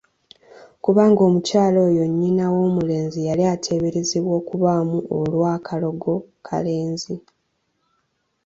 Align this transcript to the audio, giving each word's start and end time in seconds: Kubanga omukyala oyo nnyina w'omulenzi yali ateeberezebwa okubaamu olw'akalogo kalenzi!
Kubanga 0.83 1.21
omukyala 1.27 1.77
oyo 1.87 2.03
nnyina 2.09 2.45
w'omulenzi 2.53 3.19
yali 3.27 3.43
ateeberezebwa 3.53 4.33
okubaamu 4.39 4.97
olw'akalogo 5.17 6.13
kalenzi! 6.47 7.15